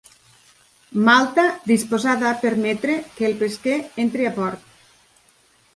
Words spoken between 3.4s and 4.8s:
pesquer entri a port